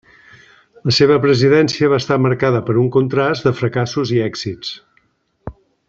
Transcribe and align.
La 0.89 0.93
seva 0.99 1.17
presidència 1.25 1.89
va 1.91 1.99
estar 2.03 2.17
marcada 2.27 2.63
per 2.71 2.77
un 2.85 2.89
contrast 2.97 3.47
de 3.49 3.55
fracassos 3.61 4.15
i 4.17 4.21
èxits. 4.31 4.77